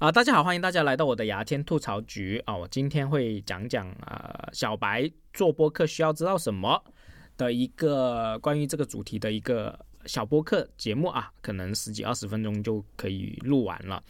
[0.00, 2.56] 啊，大家好，欢迎大家来到我的牙签吐槽局啊！
[2.56, 6.82] 我今天会讲讲啊，小白做播客需要知道什么
[7.36, 14.02] 的一个关于这个主题的一个小播客节目啊，可能十几二十分钟就可以录完了。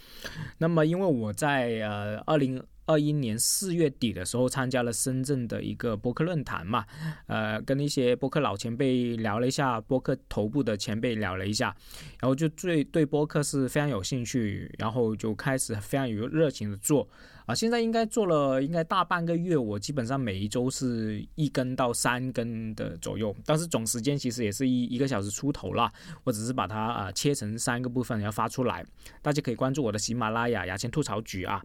[0.56, 2.62] 那么，因为我在呃二零。
[2.86, 6.84] 二一年四月底的时候，参加了深圳的一个博客论坛嘛，
[7.26, 11.74] 呃，跟一些博客老前辈聊了一下，博客头部的前辈聊了一下，
[12.20, 17.08] 然后就最对博客是非常有兴趣，然后就开始非常有热情的做。
[17.46, 25.92] 啊，现在应该做了应该大半个月，我基本上每一周是一根到三根的左右，但是总时间其实也是一一个小时出头啦。
[26.24, 28.84] 我只是把它啊切成三个部分然后发出来，
[29.20, 31.62] 大家可以关注我的喜马拉雅牙签吐槽局啊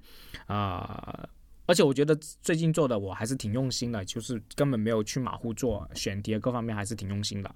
[0.48, 1.30] 啊！
[1.66, 7.54] 而且我觉得最近做的我还是挺用心的，就是根本没有去马虎做选题各方面还是挺用心的。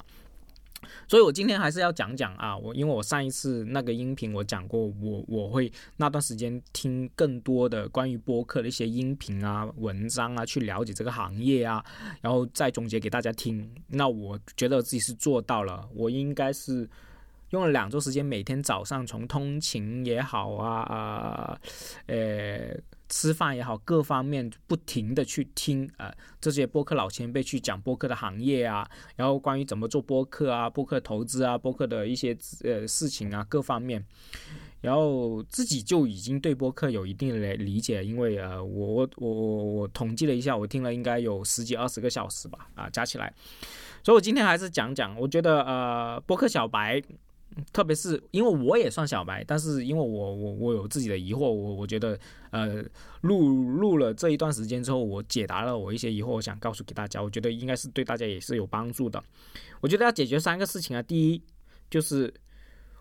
[1.08, 11.84] 所以，我今天还是要讲讲啊，我因为我上一次那个音频我讲过，我我会那段时间听更多的关于播客的一些音频啊、文章啊，去了解这个行业啊，
[12.22, 13.70] 然后再总结给大家听。
[13.88, 16.90] 那我觉得自己是做到了，我应该是
[17.50, 21.60] 用了两周时间，每天早上从通勤也好啊啊，
[22.08, 22.78] 呃。
[23.16, 26.12] 吃饭也好，各方面不停的去听啊，
[26.42, 34.04] 这些播客老前辈去讲播客的行业啊，然后关于怎么做播客啊，播客投资啊，播客的一些呃事情啊，各方面，
[34.82, 43.32] 然后自己就已经对播客有一定的理解，因为呃，我我我我统计了一下，我听了应该有十几二十个小时吧，啊，加起来，
[44.04, 47.00] 所以我今天还是讲讲，我觉得呃，播客小白。
[47.72, 52.18] 特别是因为我也算小白，但是因为我我我有自己的疑惑，我我觉得
[52.52, 52.84] 呃
[53.22, 59.24] 录录了这一段时间之后，我解答了我一些疑惑，我想告诉给大家，我觉得应该是对大家也是有帮助的。
[59.82, 61.42] 我觉得要解决三个事情啊，第一
[61.90, 62.34] 就是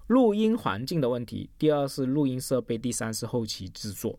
[0.08, 4.18] 录音环境的问题，第二是录音设备，第三是后期制作。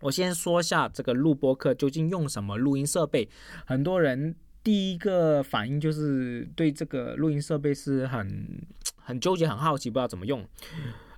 [0.00, 3.28] 我先说下这个录播课究竟用什么录音设备，
[3.66, 8.62] 很多人第一个反应就是对这个录音设备是很。
[9.08, 10.46] 很纠结，很好奇，不知道怎么用。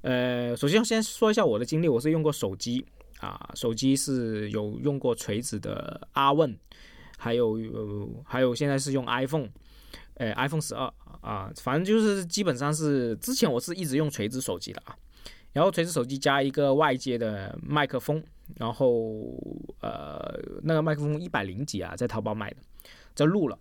[0.03, 2.87] 呃，首先先说一下我的经历，我是用过手机
[3.19, 6.57] 啊，手机是有用过锤子的阿问，
[7.19, 7.59] 还有
[8.25, 9.49] 还有现在是用 iPhone，
[10.15, 10.85] 呃，iPhone 十二
[11.21, 14.95] 啊，反正就是基本上是之前我是一直用锤子手机的啊，
[15.53, 18.23] 然后锤子手机加一个外接的麦克风，
[18.55, 19.37] 然后
[19.81, 22.59] 呃那个麦克风一百零几啊，在淘宝买的，
[23.17, 23.59] 在录了。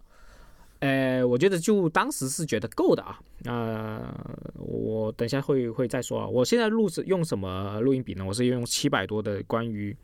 [0.80, 3.20] 呃，我觉得就当时是觉得够的啊。
[3.44, 4.14] 呃，
[4.56, 6.28] 我等下会会再说啊。
[6.28, 8.26] 我现在录是用什么录音笔呢？
[8.26, 9.96] 我是用七百多的关于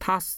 [0.00, 0.36] Tas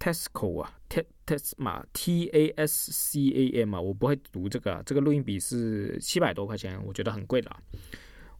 [0.00, 4.82] Tasco 啊，T Tasma T A S C A M 啊，我不会读这个。
[4.84, 7.56] 这个录音笔是七百多块钱，我觉得很贵的啊。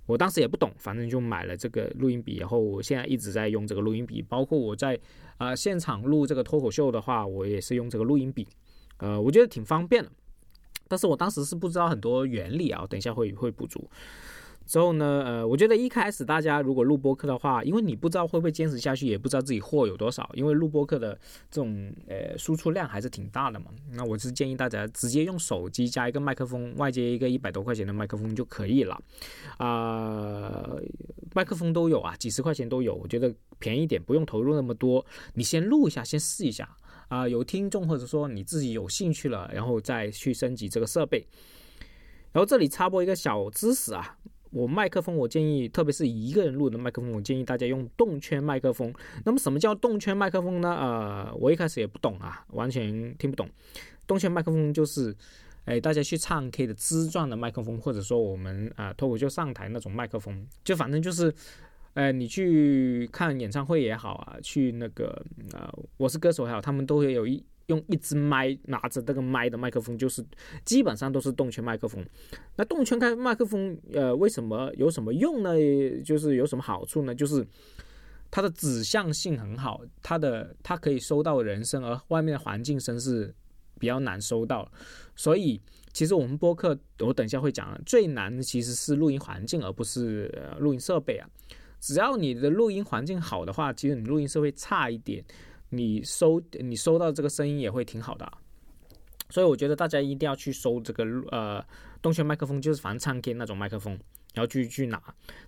[0.07, 4.21] 我当时也不懂，反正就买了这个录音笔，然后我现在一直在用这个录音笔。
[4.21, 4.99] 包括我在
[5.39, 8.47] 啊现场录这个脱口秀的话，我也是用这个录音笔。
[8.99, 10.11] 呃，我觉得挺方便的。
[10.89, 13.89] 但是我当时是不知道很多原理啊，等一下会会补足。
[14.67, 21.13] 之后呢，呃，我觉得一开始大家如果录播客的话，因为你不知道会不会坚持下去，也不知道自己货有多少，因为录播客的
[21.51, 23.67] 这种呃输出量还是挺大的嘛。
[23.93, 28.99] 那我是建议大家直接用手机加一个麦克风，外接一个一百多块钱的麦克风就可以了。
[29.59, 30.67] 啊，
[31.35, 35.05] 麦克风都有啊，几十块钱都有，我觉得便宜点，不用投入那么多。
[35.35, 36.75] 你先录一下，先试一下。
[37.09, 41.27] 啊，有听众或者说你自己有兴趣了，然后再去升级这个设备。
[42.33, 44.17] 然后这里插播一个小知识啊，
[44.51, 48.93] 我麦克风我建议，特别是一个人录的麦克风，我建议大家用动圈麦克风。
[49.25, 50.75] 那么什么叫动圈麦克风呢？
[50.75, 53.49] 呃，我一开始也不懂啊，完全听不懂。
[54.07, 55.15] 动圈麦克风就是，
[55.65, 61.33] 哎，大家去唱 K 的支转的麦克风，或者说我们啊脱口秀上台那种麦克风，就反正就是。
[61.95, 70.25] 呃，你去看演唱会也好啊，去那个呃，我是歌手也好，他们都会有一用一支麦，拿着这个麦的麦克风，就是
[70.65, 72.05] 基本上都是动圈麦克风。
[72.57, 75.53] 那动圈开麦克风，呃，为什么有什么用呢？
[76.05, 77.15] 就是有什么好处呢？
[77.15, 77.47] 就是
[78.29, 83.33] 它的指向性很好，它的它可以收到人声，而外面的环境声是
[83.79, 84.69] 比较难收到。
[85.15, 85.61] 所以
[85.93, 91.31] 其实我们播客，我等一下会讲，最难的其实是录音环境，而不是录音设备啊。
[91.85, 95.23] 只要你的录音环境好的话，其实你录音是会差一点，
[95.69, 98.27] 你收你收到这个声音也会挺好的。
[99.29, 101.63] 所以我觉得大家一定要去收这个呃
[102.01, 103.99] 动圈麦克风，就是反正唱 K 那种麦克风，
[104.33, 104.99] 然后去去拿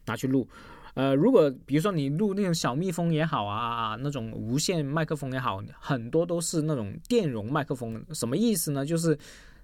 [0.05, 0.47] 拿去录。
[0.93, 8.05] 呃，如果比如说你录那种小蜜蜂也好啊，那种无线麦克风也好，很多都是那种电容麦克风。
[8.12, 8.85] 什么意思呢？
[8.85, 9.19] 就是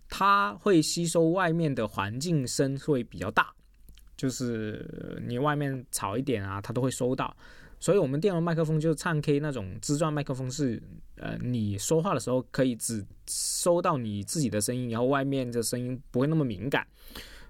[0.08, 3.52] 它会吸收外面的环境声会比较大。
[4.16, 7.34] 就是你外面吵一点啊，它都会收到，
[7.80, 10.82] 所以我们电容麦克风就是唱 K 那种支状麦克风，是
[11.16, 16.86] 呃你说话的时候可以只收到你自己的声音，然后外面的声音不会那么敏感。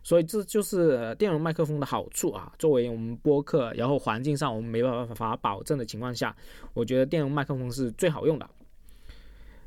[0.04, 2.52] 所以这就是电容麦克风的好处啊。
[2.58, 6.34] 作为我们播客，然后环境上我们没办法保证的情况下，
[6.74, 8.50] 我觉得电容麦克风是最好用的。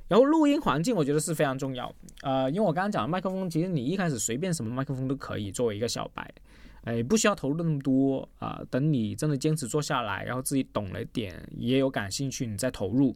[0.08, 6.30] 然后录音环境我觉得是非常重要，呃，因为我刚刚讲的麦克风，其实你一开始随便什么麦克风都可以作为一个小白，
[6.86, 8.64] 哎，不需要投入那么多啊。
[8.72, 13.08] 等你真的坚持做下来，然后自己懂了点，也有感兴趣，你再投入。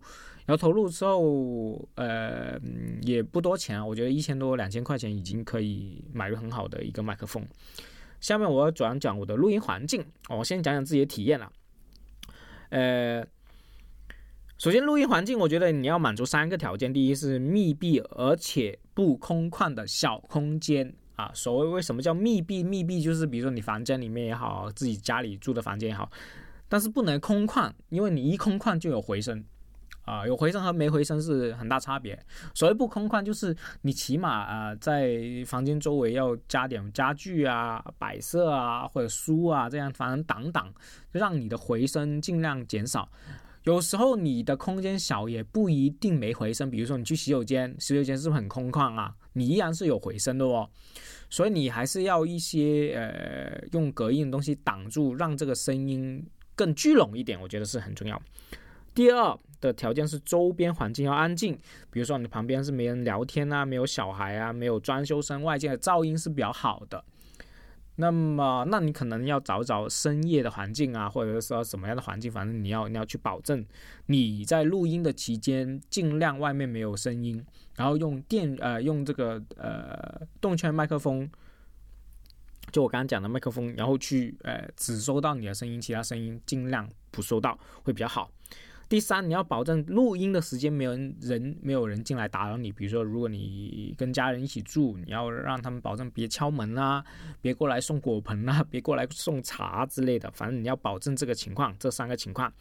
[0.45, 2.60] 然后投入之后，呃，
[3.04, 7.48] 也不多钱，我觉得一千多两千块钱已经可以买个很好的一个麦克风。
[8.19, 11.51] 下面我要转讲我的录音环境，我先讲讲自己的体验了，
[12.69, 13.25] 呃。
[14.62, 16.94] 首先，录音环境，我觉得你要满足三个条件。
[16.94, 21.31] 第一是密闭而且不空旷的小空间啊。
[21.33, 22.63] 所谓为什么叫密闭？
[22.63, 26.10] 密闭就是比如说你房间里面也好，自己家里住的房间也好，
[26.68, 29.44] 但是不能空旷，因为你一空旷就有回声
[30.06, 30.25] 啊。
[30.25, 32.18] 有回声和没回声是很大差别。
[32.54, 40.74] 所谓不空旷，就是你起码啊在房间周围要加点家具啊、摆设啊或者书啊，这样反正挡挡，
[41.12, 43.10] 让你的回声尽量减少。
[43.69, 49.13] 有时候你的空间小也不一定没回声，比如说你去洗手间，洗手间是不是很空旷啊？
[49.33, 50.68] 你依然是有回声的哦，
[51.30, 56.25] 所以你还是要一些呃用隔音的东西挡住，让这个声音
[56.56, 58.19] 更聚拢一点，我觉得是很重要。
[58.95, 61.56] 第二的条件是周边环境要安静，
[61.92, 67.06] 比如说你旁边是没人聊天啊，没有小孩啊，没有装修声，外界的噪音是比较好的。
[68.01, 73.66] 那么，那你可能要找找深夜的环境啊，或者说什么样的环境，反正你要你要去保证
[74.06, 81.30] 你在录音的期间尽量外面没有声音，然后用电呃用这个呃动圈麦克风，
[82.72, 88.31] 就我刚刚讲的麦克风，然后去呃只收到你的声音，其他声音尽量不收到会比较好。
[88.90, 90.92] 第三，你要保证录音的时间没有
[91.22, 92.72] 人没有人进来打扰你。
[92.72, 97.06] 比如说，如果你跟家人一起住，你要让他们保证别敲门啊，
[97.40, 100.32] 别过来送果盆啊，别过来送茶之类的。
[100.32, 102.52] 反正你要保证这个情况，这三个情况。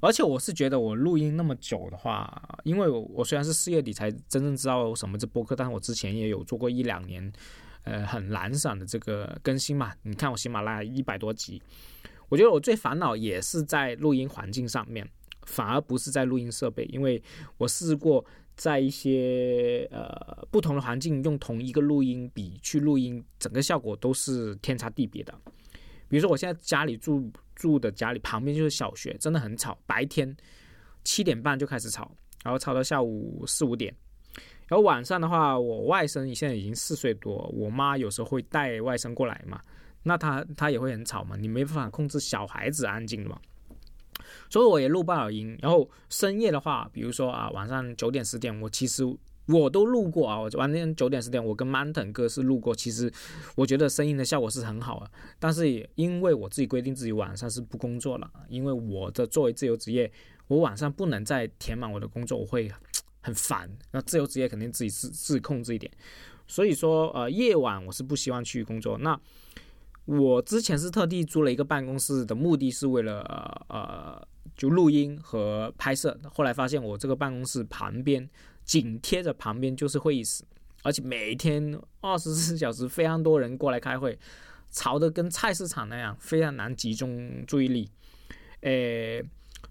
[0.00, 7.32] 而且我是觉得，我录音那么久的话，因为我虽然是四月底才真正知道什么是播客，但是我之前也有做过一两年，
[7.82, 9.92] 呃，很懒散的这个更新嘛。
[10.04, 11.60] 你看我喜马拉雅一百多集，
[12.28, 15.04] 我觉得我最烦恼也是在录音环境上面。
[15.48, 17.20] 反而不是在录音设备，因为
[17.56, 18.24] 我试过
[18.54, 25.34] 在一些呃不同的环境用同一个录音笔去录音，整个效果都是天差地别的。
[26.08, 30.36] 比如说我现在家里住住的家里旁边就是小学，真的很吵，白天
[31.02, 32.10] 七点半就开始吵，
[32.44, 33.94] 然后吵到下午四五点。
[34.66, 39.60] 然后晚上的话，我外甥现在已经四岁多，我妈有时候会带外甥过来嘛，
[40.02, 43.40] 那他他也会很吵嘛，你没办法控制小孩子安静的嘛。
[44.50, 49.04] 所以我也录不了音，然后深夜的话，比如说啊，晚上九点十点，我其实
[49.46, 50.38] 我都录过啊。
[50.38, 53.10] 我晚上九点十点，我跟 Mountain 哥是录过，其实
[53.56, 55.10] 我觉得声音的效果是很好的。
[55.38, 60.10] 但是也因为我自己规定自己晚上是不工作了，因为我的作为自由职业，
[60.46, 62.70] 我晚上不能再填满我的工作，我会
[63.20, 63.70] 很烦。
[63.92, 65.90] 那自由职业肯定自己自自控制一点，
[66.46, 68.98] 所以说呃夜晚我是不希望去工作。
[68.98, 69.18] 那
[70.08, 73.20] 我之前是特地租了一个办公室的目的是为了
[73.68, 74.26] 呃。
[74.56, 78.28] 就录音和拍摄，后来发现我这个办公室旁边
[78.64, 80.42] 紧贴着旁边就是会议室，
[80.82, 84.18] 而且每天 二十四小时非常多人过来开会，
[84.68, 87.88] 吵得跟菜市场那样，非常难集中注意力，
[88.62, 89.22] 诶，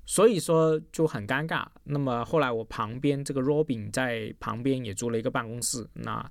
[0.06, 1.66] 所以说就很尴尬。
[1.84, 6.26] 那么后来我旁边这个 Robin 在旁边也租了一个办公室，那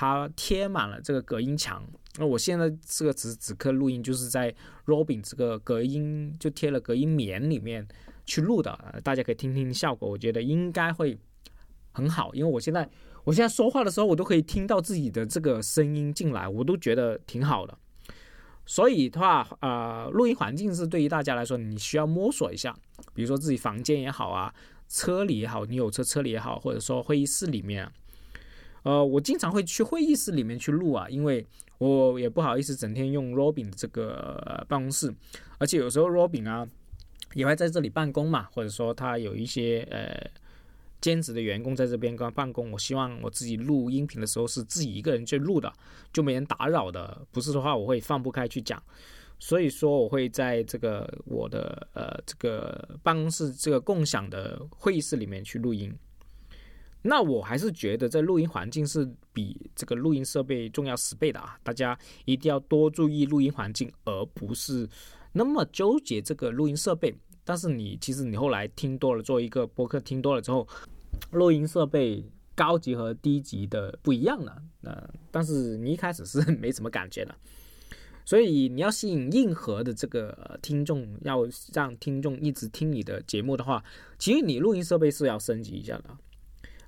[0.00, 1.86] 它贴满了这个隔音墙。
[2.16, 4.50] 那我现在这个此此刻录音就是在
[4.86, 7.86] Robin 这个隔音就贴了隔音棉里面
[8.24, 11.18] 去录的，大家可以听听效果，我觉得应该会
[11.92, 12.88] 很好，因为我现在
[13.24, 17.76] 我现在说话的时候，我都可以听到自己的这个声音进来，我都觉得挺好的。
[18.64, 22.74] 所以的话，呃，录音环境是对于大家来说，你需要摸索一下，
[23.12, 24.50] 比如说自己房间也好啊，
[24.88, 27.86] 车里也好，你有车车里也好，或者说会议室里面，
[28.82, 31.46] 呃，我经常会去会议室里面去录啊，因为。
[31.80, 35.10] 我也不好意思整天用 Robin 的这个办公室，
[35.56, 36.68] 而且有时候 Robin 啊
[37.32, 40.30] 也会在这里办公嘛，或者说他有一些呃
[41.00, 42.70] 兼职的员工在这边跟办公。
[42.70, 45.72] 我希望我自己录音频的时候是自己一个人去录的，
[46.12, 47.26] 就没人打扰的。
[47.32, 48.82] 不是的话，我会放不开去讲。
[49.38, 55.90] 所以说，我会在这个我的呃这个办公室这个共享的会议室里面去录音。
[57.02, 61.58] 那我还是觉得在录音环境是比这个录音设备重要十倍的啊！
[61.62, 64.88] 大家一定要多注意录音环境，而不是
[65.32, 67.14] 那么纠结这个录音设备。
[67.42, 70.68] 但是你其实你后来听多了，做一个播客听多了之后，
[71.32, 72.22] 录音设备
[72.54, 74.62] 高级和低级的不一样了。
[74.82, 77.34] 呃，但是你一开始是 没什么感觉的。
[78.26, 81.40] 所以你要吸引硬核的这个听众，要
[81.72, 83.82] 让听众一直听你的节目的话，
[84.18, 86.10] 其实你录音设备是要升级一下的。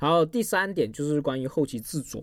[0.02, 2.20] 然后第三点就是关于后期制作。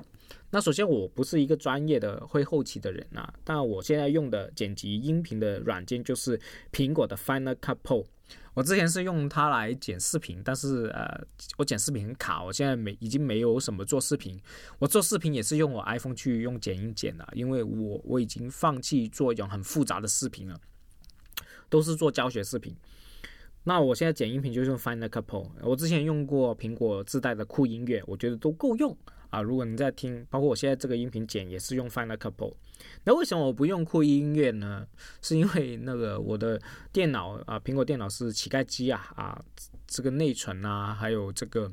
[0.50, 6.38] 那首先我不是一个专业的会后期的人啊，但我现在用的剪辑音频的软件就是
[6.74, 8.06] 苹果的 Final Cut Pro。
[8.54, 14.38] 我之前是用它来剪视频，但是呃，我剪视频很卡，我现在没已经没有什么做视频。
[14.80, 20.60] 我做视频也是用我 iPhone 去用剪映剪的，因为我我已经放弃做一种很复杂的视频了，
[21.70, 22.76] 都是做教学视频。
[23.64, 25.48] 那我现在剪音频就是用 Final Cut Pro。
[25.62, 28.96] 我之前用过苹果自带的酷音乐，我觉得都够用。
[29.30, 32.52] 啊，如果你在听，包括我现在这个音频剪也是用 Final Cut Pro，
[33.04, 34.88] 那为什么我不用酷音乐呢？
[35.22, 36.60] 是因为那个我的
[36.92, 39.40] 电脑啊，苹果电脑是乞丐机啊啊，
[39.86, 41.72] 这个内存啊，还有这个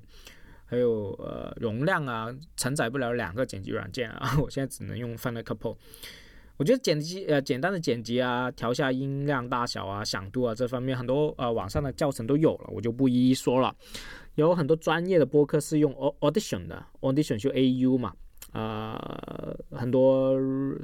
[0.67, 2.29] 还有呃容量啊，
[2.59, 5.79] 承载不了两个剪辑软件啊， 我现在只能用 Final Cut Pro。
[6.57, 13.75] 我觉得剪辑呃简单的剪辑啊，调下音量大小啊、响度啊这方面很多呃网上的教程都有了，我就不一一说了。
[14.37, 18.13] 有很多专业的播客是用 Audition 的，Audition 就 A U 嘛，
[18.53, 20.39] 啊，很多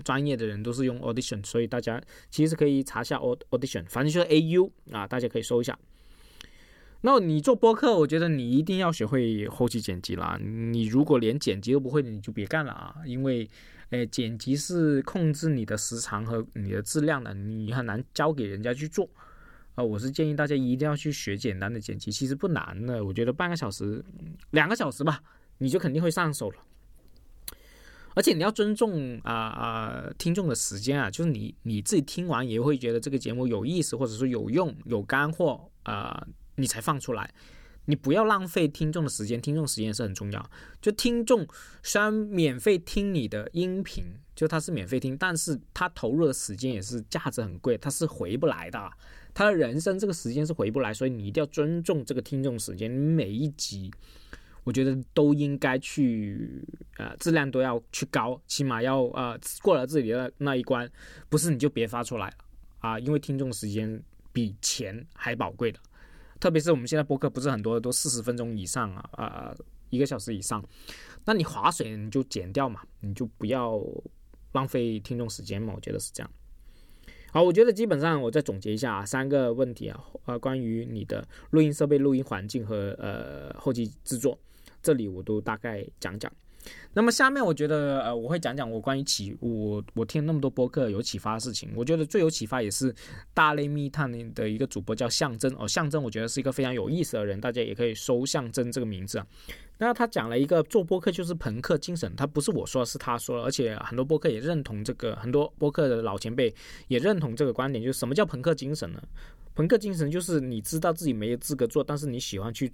[0.05, 2.01] 专业的人都是用 Audition，所以大家
[2.31, 5.79] 其实可以查下 Audition，反正就是 A U 啊，大家可以搜一下。
[7.03, 10.39] 那你做播客，我觉得你一定要学会后期剪辑啦。
[10.41, 13.49] 你如果连剪辑都不会，你就别干了啊，因为，
[13.93, 19.09] 诶，剪辑是控制你的时长和你的质量的，你很难交给人家去做。
[19.75, 24.03] 啊，我是建议大家一定要去学简单的剪辑，其实不难的，我觉得半个小时、
[24.51, 25.23] 两个小时吧，
[25.59, 26.57] 你就肯定会上手了。
[28.15, 37.33] 而且你要尊重啊啊听众的时间啊，就是你你自己听完也会觉得这个节目有意思，或者说有用、有干货啊，你才放出来。
[37.87, 40.51] 你不要浪费听众的时间，听众时间是很重要。
[40.81, 41.47] 就听众
[41.83, 44.05] 虽然免费听你的音频，
[44.37, 48.91] 就他是免费听，但是他投入的时间也是价值很贵，他是回不来的。
[49.35, 52.93] 他的人生这个时间是回不来，所以你一定要尊重这个听众时间。
[52.93, 53.91] 你每一集，
[54.63, 56.63] 我觉得都应该去，
[56.99, 60.89] 呃，质量都要去高，起码要呃过了自己的那一关。
[61.31, 62.35] 不是你就别发出来了
[62.81, 65.81] 啊，因为听众时间比钱还宝贵的。
[66.43, 69.55] 特别是我们现在播客不是很多都四十分钟以上啊，啊，
[69.91, 70.61] 一个小时以上，
[71.25, 73.81] 那你划水你就剪掉嘛，你就不要
[74.51, 75.73] 浪费听众时间嘛。
[75.73, 76.29] 我觉得是这样。
[77.31, 84.37] 好，我觉得基本上我再总结一下啊，三个问题啊，呃，关于你的录音设备、录音环境和呃后期制作，
[84.83, 86.33] 这里我都大概讲讲。
[86.95, 92.95] 那么下面我觉得呃我会讲讲我关于启我我听那么多播客有启发的事情，我觉得最有启发也是
[93.33, 99.27] 大内密探的一个主播叫象征哦，象征我觉得是一个非常有意思的人，大家也可以搜象征这个名字啊。
[99.79, 106.55] 那他讲了一个做播客就是朋克精神，他不是我说，是他说，而且很多播客也认同这个，很多播客的老前辈
[106.87, 109.03] 也认同这个观点，就是什么叫朋克精神呢？
[109.55, 112.73] 朋克精神就是你知道自己没有资格做，但是你喜欢去，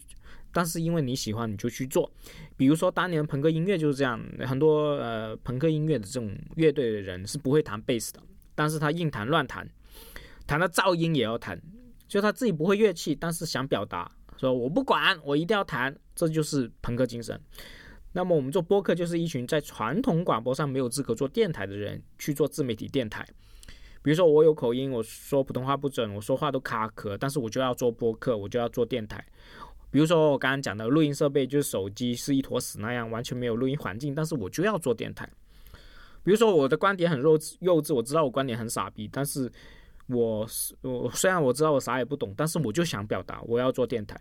[0.52, 2.10] 但是因为你喜欢你就去做。
[2.56, 8.22] 比如说当年朋克音乐就是这样，很多呃朋克音乐的这种乐队的人是不会弹贝斯的，
[8.54, 9.68] 但是他硬弹乱弹，
[10.46, 11.60] 弹到噪音也要弹，
[12.06, 14.10] 就他自己不会乐器，但是想表达。
[14.36, 17.40] 说我不管，我一定要弹，这就是朋克精神。
[18.12, 23.26] 那么我们做播客，就是一群在传统广播上没有资格做电台的人去做自媒体电台。
[24.00, 29.22] 比如说我有口音，我说普通话不准，我说话都卡壳，但是我就要做播客，我就要做电台。
[29.90, 35.28] 比如说我刚刚讲的录音设备，就是手机是一坨屎那样，完全没有录音环境，但是我就要做电台。
[36.22, 39.50] 比如说我的观点很幼稚，幼稚，我知道我观点很傻逼，但是。
[40.10, 40.48] 我
[40.80, 44.18] 我，虽然我知道我啥也不懂，但是我就想表达，我要做电台。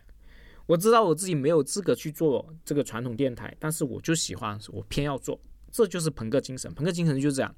[0.66, 5.40] 我知道我自己没有资格去做这个传统电台，但是我就喜欢，我偏要做，
[5.72, 6.70] 这就是朋克精神。
[6.74, 7.56] 朋克精神就是这样。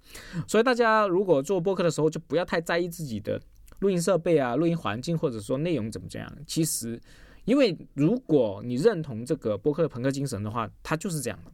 [0.47, 3.41] 所以大家如果做播客的时候，就不要太在意自己的
[3.79, 6.31] 录音设备啊、录音环境，或者说内容怎么这样。
[6.45, 7.01] 其实，
[7.49, 11.51] 因为如果你认同这个播客的朋克精神的话，它就是这样的，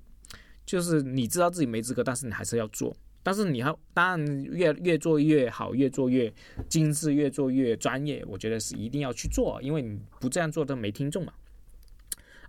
[0.66, 2.94] 就是你知道自己没资格，但是你还是要做。
[3.24, 6.32] 但是你要当然越越做越好，越做越
[6.68, 8.22] 精致，越做越专业。
[8.28, 11.32] 我觉得是一定要去做，因为你不这样做都没听众嘛。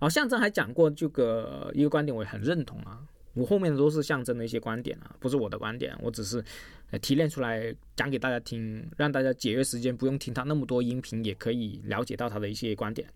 [0.01, 2.99] 好，象征还讲过这个一个观点，我也很认同啊。
[3.33, 6.43] 我后面都是象征的一些观点啊，不是我的观点，我只是
[6.91, 13.07] 呃提炼出来讲给大家听，让大家节约时间，不用听他那么多音频，也可以了解到他的一些观点。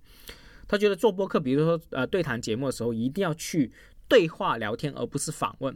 [0.68, 3.72] 他觉得做播客，比如说呃对谈节目的时候，一定要去
[4.08, 5.76] 对话聊天，而不是访问，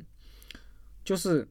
[1.03, 1.47] 就是。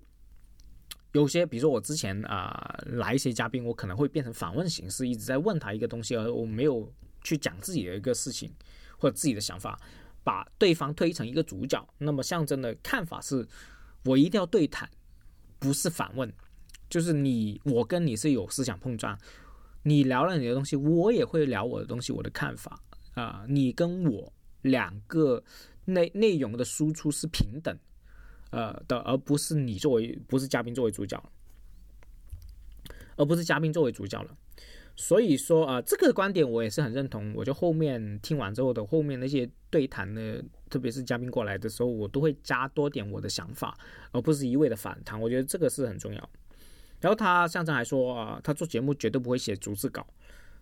[1.13, 8.53] 有些，比如说我之前啊来一些嘉宾，我可能会变成访问形式，一直在问他一个东西，而我没有去讲自己的一个事情
[8.99, 9.81] 或者自己的想法，
[10.25, 11.89] 把对方推成一个主角。
[11.99, 13.47] 那么象征的看法是，
[14.07, 14.91] 我一定要对谈，
[15.65, 16.31] 不是反问，
[16.91, 19.19] 就是你我跟你是有思想碰撞，
[19.83, 22.79] 你聊了你的东西，我也会聊我的东西，我的看法
[23.15, 24.31] 啊，你跟我
[24.61, 25.43] 两个
[25.87, 27.75] 内内容的输出是平等。
[28.51, 31.21] 呃的，而不是你作为不是嘉宾作为主角，
[33.17, 34.37] 而不是嘉宾作为主角了。
[34.95, 37.33] 所以说啊，这个观点我也是很认同。
[37.35, 40.21] 我就后面听完之后的后面那些对谈呢，
[40.75, 43.79] 特别是嘉宾过来的时候，我都会加多点我的想法，
[44.11, 45.21] 而不是一味的反弹。
[45.21, 46.31] 我觉得这个是很重要。
[47.01, 50.05] 然后他象征还说啊，他做节目绝对不会写逐字稿，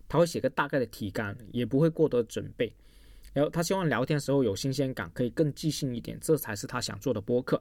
[0.07, 2.71] 他会写个大概的提纲，也不会过多准备。
[3.33, 7.59] 然后他希望聊天时候有新鲜感，可以更即兴一点，这才是他想做的播客。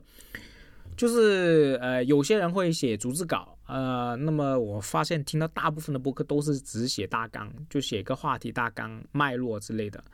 [0.94, 10.04] 就是呃，有些人会写逐字稿，呃，那么我发现听到大部分的播客都是只写大纲，就写个话题大纲、脉络之类的。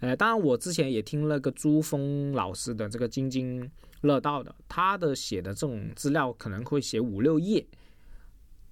[0.00, 3.70] 呃，当然我之前也听了个朱峰老师的这个津津
[4.02, 7.66] 乐道的，他的写的这种资料可能会写五六页，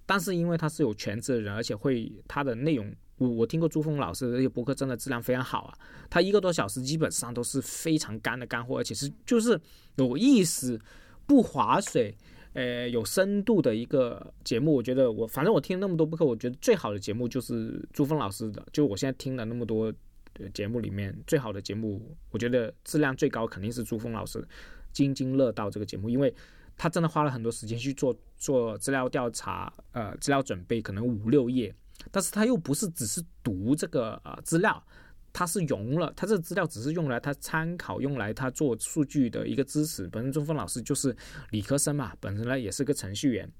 [0.04, 2.95] 但是因为他是有全职的人，而且会他的内容。
[3.18, 5.78] 我我听过朱峰老师的这些博客，真的质量非常好啊！
[6.11, 9.59] 他一个多小时基本上都是非常干的干货，而且是就是
[9.97, 10.78] 有意思、
[11.26, 12.14] 不划水、
[12.52, 14.75] 呃有深度的一个节目。
[14.75, 18.62] 我觉得我反正我听那么多播客，我觉得最好的节目就是朱峰老师的。
[18.71, 19.90] 就我现在听了那么多
[20.52, 24.47] 节目里面，最好的节目，我觉得质量最高肯定是朱峰老师
[24.93, 26.35] 津津乐道这个节目，因为
[26.76, 31.75] 他真的花了很多时间去做做资料调查，呃，资料准备可能五六页。
[32.12, 34.81] 但是他又不是只是读这个呃资料，
[35.33, 40.07] 他是融了他这资料只是用来他参考，用来他做数据的一个支持。
[40.09, 41.16] 本身朱峰老师就是
[41.50, 43.50] 理科生嘛，本身呢也是个程序员，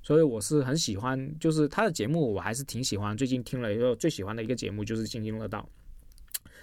[0.00, 3.16] 所以我是很喜欢，就是他的节目我还是挺喜欢。
[3.16, 5.68] 最近听了一个最喜欢的一个节目就是津津乐道。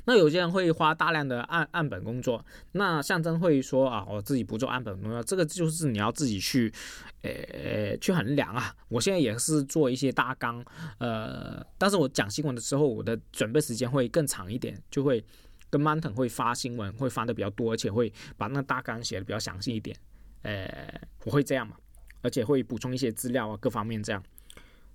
[0.06, 6.71] 那有些人会花大量的按按本工作，那象征会说啊，我自己不做按本工作，这个就是你要自己去，
[7.21, 8.74] 呃，去衡量啊。
[8.88, 10.63] 我现在也是做一些大纲，
[10.97, 15.24] 呃，但是我讲新闻的时候，我的准备时间会更长一点，就会
[15.69, 19.95] 跟 Mountain 会发新闻会发的比较多，而且会把那大纲写的比较详细一点，
[20.41, 21.76] 呃，我会这样嘛，
[22.21, 24.24] 而且会补充一些资料啊，各方面这样。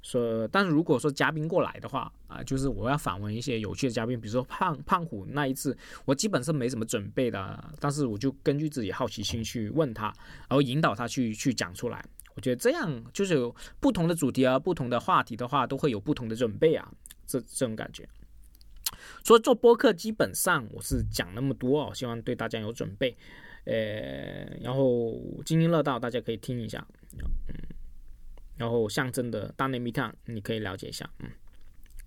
[0.04, 10.08] 说，但是如果说嘉宾过来的话啊，就是我要访问一些有趣的嘉宾，比如说胖胖虎那一次，我基本是没什么准备的，但是我就根据自己好奇心去问他，
[10.46, 12.04] 然后引导他去去讲出来。
[12.34, 16.86] 我觉得这样就是有不同的主题啊，不同的话题的话，都会有不同的准备啊，
[17.26, 18.06] 这这种感觉。
[19.24, 23.16] 所以做播客基本上我是讲那么多哦，希望对大家有准备，
[23.64, 26.86] 呃，然后津津乐道，大家可以听一下，
[27.48, 27.73] 嗯。
[28.56, 31.30] 然后象征的大内密探，你可以了解一下，嗯，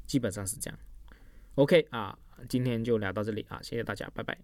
[0.05, 0.79] 基本上是这样。
[1.55, 4.37] OK 啊，今天就聊到这里啊，谢谢大家，拜拜。